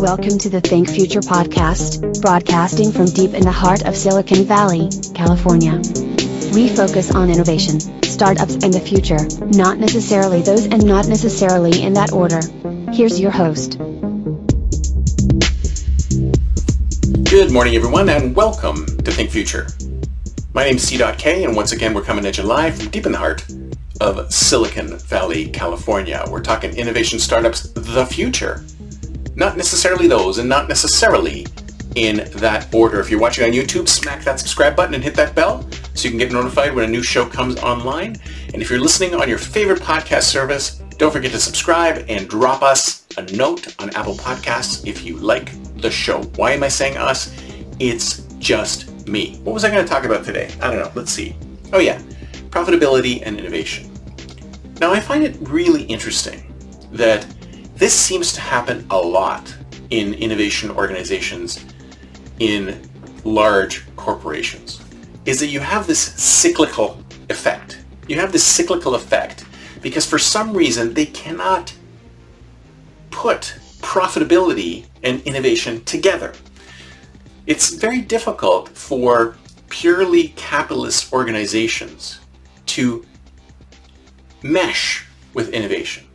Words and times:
Welcome 0.00 0.38
to 0.38 0.48
the 0.48 0.60
Think 0.60 0.88
Future 0.88 1.18
podcast, 1.18 2.22
broadcasting 2.22 2.92
from 2.92 3.06
deep 3.06 3.34
in 3.34 3.42
the 3.42 3.50
heart 3.50 3.84
of 3.84 3.96
Silicon 3.96 4.44
Valley, 4.44 4.88
California. 5.12 5.82
We 6.54 6.68
focus 6.68 7.12
on 7.12 7.30
innovation, 7.30 7.80
startups, 8.04 8.54
and 8.62 8.72
the 8.72 8.78
future, 8.78 9.18
not 9.58 9.78
necessarily 9.78 10.40
those 10.40 10.66
and 10.66 10.86
not 10.86 11.08
necessarily 11.08 11.82
in 11.82 11.94
that 11.94 12.12
order. 12.12 12.40
Here's 12.92 13.18
your 13.18 13.32
host. 13.32 13.78
Good 17.28 17.50
morning, 17.50 17.74
everyone, 17.74 18.08
and 18.08 18.36
welcome 18.36 18.86
to 18.98 19.10
Think 19.10 19.30
Future. 19.30 19.66
My 20.54 20.62
name 20.62 20.76
is 20.76 20.86
C.K, 20.86 21.42
and 21.42 21.56
once 21.56 21.72
again, 21.72 21.92
we're 21.92 22.02
coming 22.04 22.24
at 22.24 22.38
you 22.38 22.44
live 22.44 22.76
from 22.78 22.90
deep 22.90 23.04
in 23.04 23.10
the 23.10 23.18
heart 23.18 23.44
of 24.00 24.32
Silicon 24.32 24.96
Valley, 24.98 25.48
California. 25.48 26.24
We're 26.30 26.40
talking 26.40 26.76
innovation 26.76 27.18
startups, 27.18 27.72
the 27.72 28.06
future 28.06 28.64
not 29.38 29.56
necessarily 29.56 30.08
those, 30.08 30.38
and 30.38 30.48
not 30.48 30.68
necessarily 30.68 31.46
in 31.94 32.28
that 32.32 32.72
order. 32.74 32.98
If 32.98 33.08
you're 33.08 33.20
watching 33.20 33.44
on 33.44 33.52
YouTube, 33.52 33.88
smack 33.88 34.24
that 34.24 34.40
subscribe 34.40 34.74
button 34.74 34.94
and 34.94 35.02
hit 35.02 35.14
that 35.14 35.34
bell 35.36 35.66
so 35.94 36.04
you 36.04 36.10
can 36.10 36.18
get 36.18 36.32
notified 36.32 36.74
when 36.74 36.84
a 36.84 36.88
new 36.88 37.04
show 37.04 37.24
comes 37.24 37.56
online. 37.60 38.16
And 38.52 38.60
if 38.60 38.68
you're 38.68 38.80
listening 38.80 39.14
on 39.14 39.28
your 39.28 39.38
favorite 39.38 39.80
podcast 39.80 40.24
service, 40.24 40.82
don't 40.98 41.12
forget 41.12 41.30
to 41.30 41.38
subscribe 41.38 42.04
and 42.08 42.28
drop 42.28 42.62
us 42.62 43.06
a 43.16 43.22
note 43.36 43.80
on 43.80 43.90
Apple 43.90 44.16
Podcasts 44.16 44.84
if 44.84 45.04
you 45.04 45.16
like 45.16 45.52
the 45.80 45.90
show. 45.90 46.22
Why 46.34 46.50
am 46.50 46.64
I 46.64 46.68
saying 46.68 46.96
us? 46.96 47.32
It's 47.78 48.22
just 48.40 49.06
me. 49.06 49.36
What 49.44 49.54
was 49.54 49.64
I 49.64 49.70
going 49.70 49.84
to 49.84 49.88
talk 49.88 50.04
about 50.04 50.24
today? 50.24 50.52
I 50.60 50.72
don't 50.72 50.80
know. 50.80 50.90
Let's 50.96 51.12
see. 51.12 51.36
Oh 51.72 51.78
yeah, 51.78 52.02
profitability 52.50 53.22
and 53.24 53.38
innovation. 53.38 53.88
Now 54.80 54.92
I 54.92 54.98
find 54.98 55.22
it 55.22 55.36
really 55.42 55.84
interesting 55.84 56.44
that 56.90 57.24
this 57.78 57.94
seems 57.94 58.32
to 58.32 58.40
happen 58.40 58.84
a 58.90 58.98
lot 58.98 59.56
in 59.90 60.12
innovation 60.14 60.70
organizations 60.70 61.64
in 62.40 62.90
large 63.24 63.84
corporations, 63.94 64.80
is 65.24 65.38
that 65.38 65.46
you 65.46 65.60
have 65.60 65.86
this 65.86 66.00
cyclical 66.00 67.02
effect. 67.30 67.78
You 68.08 68.16
have 68.16 68.32
this 68.32 68.44
cyclical 68.44 68.96
effect 68.96 69.44
because 69.80 70.04
for 70.04 70.18
some 70.18 70.52
reason 70.52 70.94
they 70.94 71.06
cannot 71.06 71.72
put 73.10 73.54
profitability 73.80 74.86
and 75.04 75.20
innovation 75.22 75.84
together. 75.84 76.32
It's 77.46 77.74
very 77.74 78.00
difficult 78.00 78.68
for 78.70 79.36
purely 79.68 80.28
capitalist 80.28 81.12
organizations 81.12 82.18
to 82.66 83.06
mesh 84.42 85.06
with 85.32 85.50
innovation. 85.50 86.07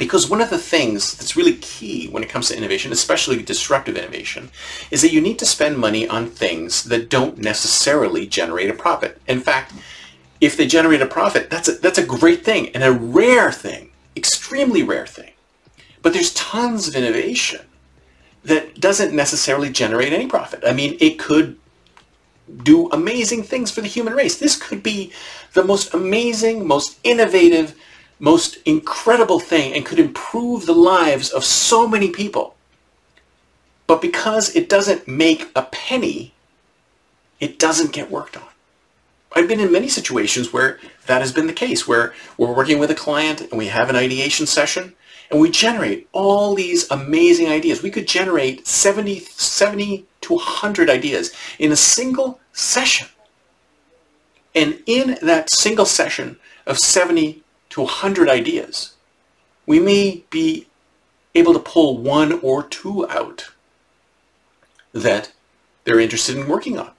Because 0.00 0.30
one 0.30 0.40
of 0.40 0.48
the 0.48 0.56
things 0.56 1.14
that's 1.14 1.36
really 1.36 1.56
key 1.56 2.08
when 2.08 2.22
it 2.22 2.30
comes 2.30 2.48
to 2.48 2.56
innovation, 2.56 2.90
especially 2.90 3.42
disruptive 3.42 3.98
innovation, 3.98 4.50
is 4.90 5.02
that 5.02 5.12
you 5.12 5.20
need 5.20 5.38
to 5.40 5.44
spend 5.44 5.76
money 5.76 6.08
on 6.08 6.30
things 6.30 6.84
that 6.84 7.10
don't 7.10 7.36
necessarily 7.36 8.26
generate 8.26 8.70
a 8.70 8.72
profit. 8.72 9.20
In 9.28 9.40
fact, 9.40 9.74
if 10.40 10.56
they 10.56 10.66
generate 10.66 11.02
a 11.02 11.06
profit, 11.06 11.50
that's 11.50 11.68
a, 11.68 11.72
that's 11.72 11.98
a 11.98 12.06
great 12.06 12.42
thing 12.42 12.70
and 12.70 12.82
a 12.82 12.90
rare 12.90 13.52
thing, 13.52 13.90
extremely 14.16 14.82
rare 14.82 15.06
thing. 15.06 15.32
But 16.00 16.14
there's 16.14 16.32
tons 16.32 16.88
of 16.88 16.96
innovation 16.96 17.60
that 18.42 18.80
doesn't 18.80 19.14
necessarily 19.14 19.68
generate 19.68 20.14
any 20.14 20.28
profit. 20.28 20.62
I 20.66 20.72
mean, 20.72 20.96
it 20.98 21.18
could 21.18 21.58
do 22.62 22.88
amazing 22.88 23.42
things 23.42 23.70
for 23.70 23.82
the 23.82 23.86
human 23.86 24.14
race. 24.14 24.38
This 24.38 24.56
could 24.56 24.82
be 24.82 25.12
the 25.52 25.62
most 25.62 25.92
amazing, 25.92 26.66
most 26.66 26.98
innovative, 27.04 27.74
most 28.20 28.58
incredible 28.64 29.40
thing 29.40 29.72
and 29.74 29.84
could 29.84 29.98
improve 29.98 30.66
the 30.66 30.74
lives 30.74 31.30
of 31.30 31.44
so 31.44 31.88
many 31.88 32.10
people. 32.10 32.54
But 33.86 34.00
because 34.00 34.54
it 34.54 34.68
doesn't 34.68 35.08
make 35.08 35.50
a 35.56 35.62
penny, 35.62 36.32
it 37.40 37.58
doesn't 37.58 37.92
get 37.92 38.10
worked 38.10 38.36
on. 38.36 38.44
I've 39.32 39.48
been 39.48 39.60
in 39.60 39.72
many 39.72 39.88
situations 39.88 40.52
where 40.52 40.78
that 41.06 41.22
has 41.22 41.32
been 41.32 41.46
the 41.46 41.52
case, 41.52 41.88
where 41.88 42.12
we're 42.36 42.54
working 42.54 42.78
with 42.78 42.90
a 42.90 42.94
client 42.94 43.40
and 43.40 43.52
we 43.52 43.66
have 43.66 43.88
an 43.88 43.96
ideation 43.96 44.46
session 44.46 44.94
and 45.30 45.40
we 45.40 45.50
generate 45.50 46.08
all 46.12 46.54
these 46.54 46.90
amazing 46.90 47.48
ideas. 47.48 47.82
We 47.82 47.90
could 47.90 48.08
generate 48.08 48.66
70, 48.66 49.20
70 49.20 50.06
to 50.22 50.34
100 50.34 50.90
ideas 50.90 51.32
in 51.58 51.72
a 51.72 51.76
single 51.76 52.40
session. 52.52 53.06
And 54.54 54.82
in 54.86 55.16
that 55.22 55.48
single 55.50 55.86
session 55.86 56.38
of 56.66 56.78
70 56.78 57.42
to 57.70 57.82
100 57.82 58.28
ideas, 58.28 58.94
we 59.66 59.78
may 59.78 60.24
be 60.30 60.66
able 61.34 61.52
to 61.52 61.58
pull 61.58 61.98
one 61.98 62.32
or 62.40 62.62
two 62.62 63.08
out 63.08 63.50
that 64.92 65.32
they're 65.84 66.00
interested 66.00 66.36
in 66.36 66.48
working 66.48 66.78
on. 66.78 66.90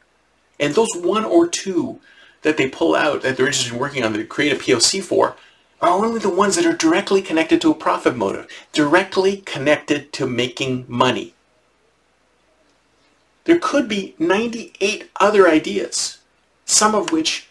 And 0.59 0.73
those 0.73 0.95
one 0.95 1.25
or 1.25 1.47
two 1.47 1.99
that 2.43 2.57
they 2.57 2.69
pull 2.69 2.95
out 2.95 3.21
that 3.21 3.37
they're 3.37 3.47
interested 3.47 3.73
in 3.73 3.79
working 3.79 4.03
on 4.03 4.13
that 4.13 4.29
create 4.29 4.53
a 4.53 4.55
POC 4.55 5.03
for 5.03 5.35
are 5.81 5.89
only 5.89 6.19
the 6.19 6.29
ones 6.29 6.55
that 6.55 6.65
are 6.65 6.75
directly 6.75 7.21
connected 7.21 7.59
to 7.61 7.71
a 7.71 7.75
profit 7.75 8.15
motive, 8.15 8.47
directly 8.71 9.37
connected 9.37 10.13
to 10.13 10.27
making 10.27 10.85
money. 10.87 11.33
There 13.45 13.59
could 13.59 13.87
be 13.87 14.15
98 14.19 15.09
other 15.19 15.47
ideas, 15.47 16.19
some 16.65 16.93
of 16.93 17.11
which 17.11 17.49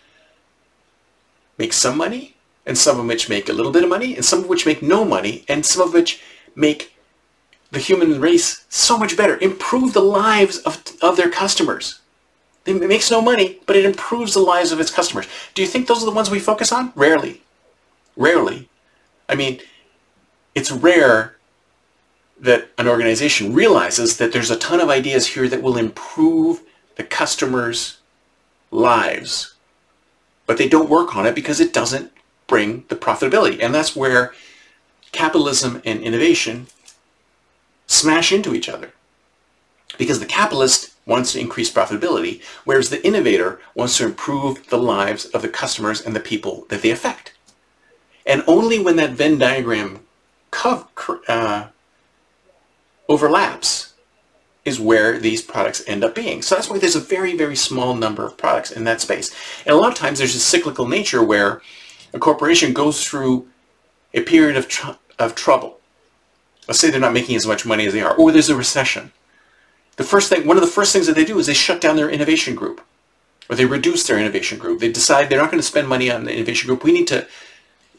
make 1.59 1.73
some 1.73 1.97
money 1.97 2.37
and 2.71 2.79
some 2.79 3.01
of 3.01 3.07
which 3.07 3.29
make 3.29 3.49
a 3.49 3.53
little 3.53 3.73
bit 3.73 3.83
of 3.83 3.89
money, 3.89 4.15
and 4.15 4.25
some 4.25 4.39
of 4.39 4.49
which 4.49 4.65
make 4.65 4.81
no 4.81 5.05
money, 5.05 5.45
and 5.49 5.67
some 5.67 5.83
of 5.83 5.93
which 5.93 6.23
make 6.55 6.97
the 7.73 7.81
human 7.81 8.21
race 8.21 8.65
so 8.69 8.97
much 8.97 9.17
better, 9.17 9.37
improve 9.39 9.93
the 9.93 10.01
lives 10.01 10.59
of, 10.59 10.81
of 11.03 11.17
their 11.17 11.29
customers. 11.29 11.99
It 12.67 12.77
makes 12.77 13.11
no 13.11 13.21
money, 13.21 13.59
but 13.67 13.75
it 13.75 13.85
improves 13.85 14.35
the 14.35 14.41
lives 14.41 14.71
of 14.71 14.79
its 14.79 14.93
customers. 14.93 15.27
Do 15.55 15.63
you 15.63 15.67
think 15.67 15.89
those 15.89 16.01
are 16.01 16.07
the 16.07 16.13
ones 16.13 16.31
we 16.31 16.39
focus 16.39 16.71
on? 16.71 16.93
Rarely. 16.95 17.43
Rarely. 18.17 18.69
I 19.29 19.35
mean, 19.35 19.59
it's 20.55 20.71
rare 20.71 21.39
that 22.39 22.71
an 22.79 22.87
organization 22.87 23.53
realizes 23.53 24.17
that 24.19 24.31
there's 24.33 24.53
a 24.53 24.57
ton 24.57 24.79
of 24.79 24.91
ideas 24.91 25.27
here 25.27 25.49
that 25.49 25.61
will 25.61 25.77
improve 25.77 26.63
the 26.95 27.03
customers' 27.03 27.99
lives. 28.71 29.57
But 30.47 30.57
they 30.57 30.69
don't 30.69 30.89
work 30.89 31.17
on 31.17 31.27
it 31.27 31.35
because 31.35 31.59
it 31.59 31.73
doesn't 31.73 32.13
bring 32.51 32.85
the 32.89 32.97
profitability. 32.97 33.63
And 33.63 33.73
that's 33.73 33.97
where 33.97 34.35
capitalism 35.13 35.81
and 35.85 36.03
innovation 36.03 36.67
smash 37.87 38.33
into 38.33 38.55
each 38.55 38.69
other. 38.69 38.93
Because 39.97 40.21
the 40.21 40.27
capitalist 40.27 40.95
wants 41.07 41.33
to 41.33 41.41
increase 41.41 41.73
profitability, 41.73 42.43
whereas 42.65 42.91
the 42.91 43.05
innovator 43.07 43.61
wants 43.75 43.97
to 43.97 44.05
improve 44.05 44.69
the 44.69 44.79
lives 44.79 45.27
of 45.27 45.43
the 45.43 45.49
customers 45.49 46.05
and 46.05 46.15
the 46.15 46.21
people 46.21 46.67
that 46.69 46.83
they 46.83 46.91
affect. 46.91 47.33
And 48.27 48.43
only 48.47 48.79
when 48.79 48.97
that 48.97 49.11
Venn 49.11 49.39
diagram 49.39 50.01
uh, 51.29 51.69
overlaps 53.09 53.95
is 54.65 54.79
where 54.79 55.19
these 55.19 55.43
products 55.43 55.83
end 55.87 56.05
up 56.05 56.15
being. 56.15 56.43
So 56.43 56.55
that's 56.55 56.69
why 56.69 56.79
there's 56.79 56.97
a 56.97 57.01
very, 57.01 57.37
very 57.37 57.57
small 57.57 57.95
number 57.95 58.25
of 58.27 58.37
products 58.37 58.71
in 58.71 58.85
that 58.85 59.01
space. 59.01 59.35
And 59.65 59.75
a 59.75 59.79
lot 59.79 59.93
of 59.93 59.99
times 59.99 60.19
there's 60.19 60.35
a 60.35 60.41
cyclical 60.41 60.87
nature 60.87 61.23
where 61.25 61.63
a 62.13 62.19
corporation 62.19 62.73
goes 62.73 63.05
through 63.05 63.49
a 64.15 64.23
period 64.23 64.57
of, 64.57 64.69
tr 64.69 64.91
of 65.19 65.35
trouble, 65.35 65.79
let's 66.67 66.81
say 66.81 66.91
they're 66.91 67.01
not 67.01 67.13
making 67.13 67.37
as 67.37 67.47
much 67.47 67.67
money 67.67 67.87
as 67.87 67.93
they 67.93 68.03
are, 68.03 68.15
or 68.15 68.33
there's 68.33 68.49
a 68.49 68.57
recession, 68.57 69.13
the 69.97 70.05
first 70.05 70.31
thing, 70.31 70.47
one 70.47 70.57
of 70.57 70.63
the 70.63 70.67
first 70.67 70.93
things 70.93 71.07
that 71.07 71.15
they 71.15 71.25
do 71.25 71.39
is 71.39 71.47
they 71.47 71.55
shut 71.55 71.81
down 71.81 71.97
their 71.97 72.11
innovation 72.11 72.55
group, 72.55 72.81
or 73.49 73.57
they 73.57 73.67
reduce 73.67 74.07
their 74.07 74.19
innovation 74.19 74.59
group. 74.59 74.81
They 74.81 74.91
decide 74.91 75.29
they're 75.29 75.41
not 75.41 75.51
going 75.51 75.61
to 75.61 75.67
spend 75.67 75.89
money 75.89 76.11
on 76.11 76.25
the 76.25 76.35
innovation 76.35 76.69
group. 76.69 76.85
We 76.85 76.93
need 76.93 77.09
to 77.09 77.27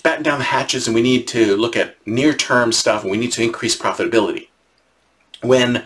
batten 0.02 0.24
down 0.24 0.40
the 0.40 0.46
hatches 0.46 0.88
and 0.88 0.96
we 0.96 1.02
need 1.02 1.28
to 1.28 1.56
look 1.56 1.76
at 1.76 1.96
near-term 2.08 2.72
stuff 2.72 3.04
and 3.04 3.12
we 3.12 3.18
need 3.18 3.32
to 3.34 3.44
increase 3.44 3.78
profitability. 3.78 4.48
When 5.42 5.84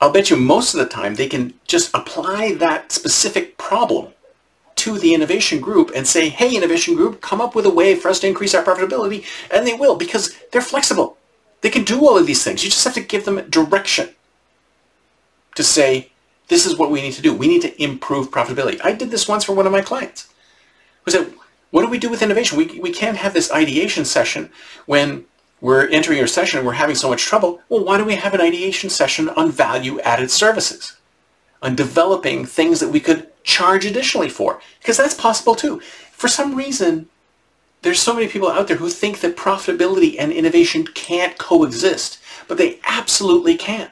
I'll 0.00 0.12
bet 0.12 0.30
you 0.30 0.36
most 0.36 0.72
of 0.72 0.80
the 0.80 0.86
time 0.86 1.16
they 1.16 1.28
can 1.28 1.54
just 1.66 1.94
apply 1.94 2.54
that 2.54 2.92
specific 2.92 3.58
problem 3.58 4.12
to 4.80 4.98
the 4.98 5.14
innovation 5.14 5.60
group 5.60 5.90
and 5.94 6.06
say, 6.06 6.28
hey, 6.28 6.56
innovation 6.56 6.94
group, 6.94 7.20
come 7.20 7.40
up 7.40 7.54
with 7.54 7.66
a 7.66 7.70
way 7.70 7.94
for 7.94 8.08
us 8.08 8.20
to 8.20 8.26
increase 8.26 8.54
our 8.54 8.64
profitability. 8.64 9.24
And 9.52 9.66
they 9.66 9.74
will 9.74 9.96
because 9.96 10.34
they're 10.50 10.62
flexible. 10.62 11.16
They 11.60 11.70
can 11.70 11.84
do 11.84 12.00
all 12.00 12.16
of 12.16 12.26
these 12.26 12.42
things. 12.42 12.64
You 12.64 12.70
just 12.70 12.84
have 12.84 12.94
to 12.94 13.00
give 13.00 13.24
them 13.24 13.48
direction 13.50 14.10
to 15.54 15.62
say, 15.62 16.10
this 16.48 16.66
is 16.66 16.76
what 16.76 16.90
we 16.90 17.02
need 17.02 17.12
to 17.12 17.22
do. 17.22 17.34
We 17.34 17.48
need 17.48 17.62
to 17.62 17.82
improve 17.82 18.30
profitability. 18.30 18.80
I 18.82 18.92
did 18.92 19.10
this 19.10 19.28
once 19.28 19.44
for 19.44 19.54
one 19.54 19.66
of 19.66 19.72
my 19.72 19.82
clients. 19.82 20.28
I 21.06 21.10
said, 21.10 21.32
what 21.70 21.82
do 21.82 21.88
we 21.88 21.98
do 21.98 22.08
with 22.08 22.22
innovation? 22.22 22.58
We, 22.58 22.80
we 22.80 22.92
can't 22.92 23.16
have 23.18 23.34
this 23.34 23.52
ideation 23.52 24.04
session 24.04 24.50
when 24.86 25.26
we're 25.60 25.86
entering 25.88 26.20
a 26.20 26.26
session 26.26 26.58
and 26.58 26.66
we're 26.66 26.72
having 26.72 26.96
so 26.96 27.10
much 27.10 27.22
trouble. 27.22 27.60
Well, 27.68 27.84
why 27.84 27.98
don't 27.98 28.06
we 28.06 28.16
have 28.16 28.34
an 28.34 28.40
ideation 28.40 28.90
session 28.90 29.28
on 29.28 29.50
value-added 29.50 30.30
services? 30.30 30.96
On 31.62 31.76
developing 31.76 32.46
things 32.46 32.80
that 32.80 32.88
we 32.88 33.00
could 33.00 33.29
charge 33.42 33.84
additionally 33.84 34.28
for? 34.28 34.60
Because 34.80 34.96
that's 34.96 35.14
possible 35.14 35.54
too. 35.54 35.80
For 36.12 36.28
some 36.28 36.54
reason, 36.54 37.08
there's 37.82 38.00
so 38.00 38.14
many 38.14 38.28
people 38.28 38.50
out 38.50 38.68
there 38.68 38.76
who 38.76 38.90
think 38.90 39.20
that 39.20 39.36
profitability 39.36 40.16
and 40.18 40.32
innovation 40.32 40.86
can't 40.86 41.38
coexist, 41.38 42.18
but 42.46 42.58
they 42.58 42.78
absolutely 42.84 43.56
can. 43.56 43.90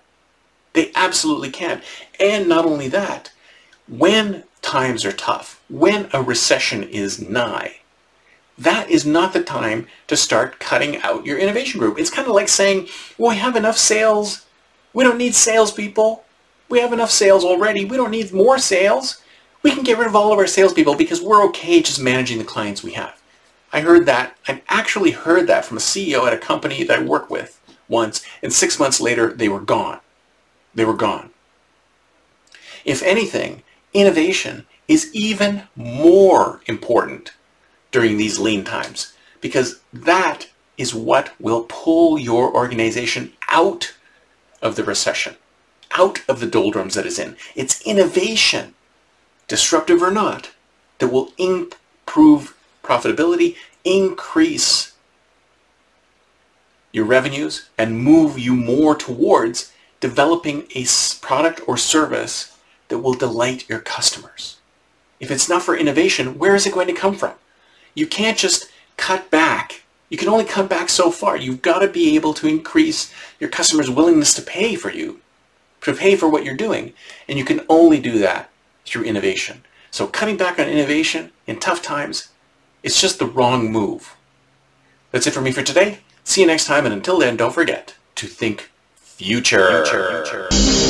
They 0.75 0.93
absolutely 0.95 1.51
can. 1.51 1.83
And 2.21 2.49
not 2.49 2.67
only 2.67 2.89
that, 2.89 3.33
when 3.89 4.45
times 4.61 5.05
are 5.05 5.13
tough, 5.13 5.63
when 5.71 6.09
a 6.13 6.23
recession 6.23 6.83
is 6.83 7.21
nigh, 7.21 7.77
that 8.59 8.91
is 8.91 9.07
not 9.07 9.33
the 9.33 9.43
time 9.43 9.87
to 10.09 10.17
start 10.17 10.59
cutting 10.59 10.97
out 10.99 11.25
your 11.25 11.39
innovation 11.39 11.79
group. 11.79 11.99
It's 11.99 12.11
kind 12.11 12.29
of 12.29 12.35
like 12.35 12.49
saying, 12.49 12.89
well, 13.17 13.31
we 13.31 13.37
have 13.37 13.57
enough 13.57 13.79
sales. 13.79 14.45
We 14.93 15.05
don't 15.05 15.17
need 15.17 15.35
salespeople. 15.35 16.25
We 16.69 16.81
have 16.81 16.93
enough 16.93 17.11
sales 17.11 17.45
already. 17.45 17.85
We 17.85 17.97
don't 17.97 18.11
need 18.11 18.33
more 18.33 18.59
sales. 18.59 19.23
We 19.69 19.75
can 19.75 19.85
get 19.85 19.99
rid 19.99 20.07
of 20.07 20.17
all 20.17 20.33
of 20.33 20.39
our 20.39 20.47
salespeople 20.47 20.95
because 20.95 21.21
we're 21.21 21.45
okay 21.49 21.83
just 21.83 22.01
managing 22.01 22.39
the 22.39 22.45
clients 22.45 22.83
we 22.83 22.93
have. 22.93 23.21
I 23.71 23.83
heard 23.83 24.07
that. 24.07 24.35
I 24.49 24.63
actually 24.67 25.11
heard 25.11 25.47
that 25.47 25.67
from 25.67 25.77
a 25.77 25.81
CEO 25.81 26.27
at 26.27 26.33
a 26.33 26.39
company 26.39 26.85
that 26.85 27.01
I 27.01 27.03
work 27.03 27.29
with 27.29 27.61
once, 27.87 28.25
and 28.43 28.51
six 28.51 28.79
months 28.79 28.99
later, 28.99 29.31
they 29.31 29.47
were 29.47 29.61
gone. 29.61 30.01
They 30.75 30.87
were 30.87 30.95
gone. 30.95 31.33
If 32.87 33.03
anything, 33.03 33.63
innovation 33.93 34.65
is 34.89 35.11
even 35.13 35.65
more 35.77 36.63
important 36.65 37.35
during 37.91 38.17
these 38.17 38.39
lean 38.39 38.65
times 38.65 39.13
because 39.43 39.81
that 39.93 40.49
is 40.79 40.95
what 40.95 41.35
will 41.39 41.67
pull 41.69 42.19
your 42.19 42.55
organization 42.55 43.35
out 43.51 43.95
of 44.63 44.77
the 44.77 44.85
recession, 44.85 45.37
out 45.91 46.27
of 46.27 46.41
the 46.41 46.47
doldrums 46.47 46.95
that 46.95 47.05
is 47.05 47.19
in. 47.19 47.37
It's 47.55 47.83
innovation, 47.83 48.73
disruptive 49.49 50.03
or 50.03 50.11
not, 50.11 50.51
that 50.99 51.09
will 51.09 51.33
improve 51.39 52.57
profitability, 52.83 53.57
increase 53.85 54.93
your 56.93 57.05
revenues, 57.05 57.69
and 57.77 58.03
move 58.03 58.39
you 58.39 58.55
more 58.55 58.95
towards 58.95 59.73
developing 60.01 60.67
a 60.75 60.85
product 61.21 61.61
or 61.67 61.77
service 61.77 62.57
that 62.89 62.99
will 62.99 63.15
delight 63.15 63.69
your 63.69 63.81
customers. 63.81 64.57
If 65.21 65.31
it's 65.31 65.49
not 65.49 65.63
for 65.63 65.77
innovation, 65.77 66.39
where 66.39 66.55
is 66.55 66.67
it 66.67 66.75
going 66.75 66.87
to 66.87 66.93
come 66.93 67.15
from? 67.15 67.35
You 67.95 68.07
can't 68.07 68.39
just 68.39 68.71
cut 68.97 69.31
back. 69.31 69.83
You 70.09 70.17
can 70.17 70.29
only 70.29 70.45
cut 70.45 70.69
back 70.69 70.89
so 70.89 71.11
far. 71.11 71.37
You've 71.37 71.63
got 71.63 71.81
to 71.81 71.89
be 71.89 72.15
able 72.15 72.33
to 72.35 72.47
increase 72.47 73.13
your 73.41 73.51
customers' 73.51 73.91
willingness 73.91 74.35
to 74.35 74.43
pay 74.43 74.75
for 74.75 74.91
you, 74.91 75.21
to 75.83 75.93
pay 75.93 76.17
for 76.17 76.29
what 76.29 76.45
you're 76.45 76.57
doing. 76.57 76.95
And 77.29 77.39
you 77.39 77.45
can 77.45 77.61
only 77.69 78.01
do 78.01 78.19
that 78.21 78.49
through 78.91 79.05
innovation. 79.05 79.65
So 79.91 80.07
cutting 80.07 80.37
back 80.37 80.59
on 80.59 80.69
innovation 80.69 81.33
in 81.47 81.59
tough 81.59 81.83
times, 81.83 82.29
it's 82.83 83.01
just 83.01 83.19
the 83.19 83.27
wrong 83.27 83.73
move. 83.73 84.17
That's 85.11 85.27
it 85.27 85.33
for 85.33 85.41
me 85.41 85.53
for 85.53 85.63
today. 85.63 86.01
See 86.25 86.43
you 86.43 86.47
next 86.47 86.67
time, 86.67 86.85
and 86.85 86.95
until 86.95 87.19
then, 87.19 87.37
don't 87.37 87.55
forget 87.55 87.95
to 88.17 88.27
think 88.27 88.71
future. 88.97 89.85
future. 89.87 90.88